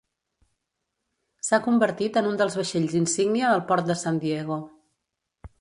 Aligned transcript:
S'ha 1.49 1.59
convertit 1.67 2.17
en 2.23 2.31
un 2.31 2.41
dels 2.41 2.57
vaixells 2.63 2.97
insígnia 3.03 3.55
del 3.55 3.65
port 3.73 3.89
de 3.93 4.01
San 4.07 4.21
Diego. 4.25 4.63